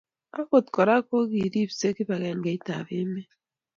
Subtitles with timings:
[0.39, 1.15] Akot kora, ko
[1.53, 3.29] ripset ab kibangengeit ab emet